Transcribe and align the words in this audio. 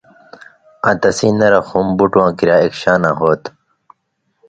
آں 0.87 0.95
تسیں 1.01 1.33
نرخ 1.39 1.67
ہُم 1.73 1.87
بُٹواں 1.97 2.31
کریا 2.37 2.55
اک 2.63 2.73
شاناں 2.81 3.15
ہوتُھو۔۔ 3.19 3.51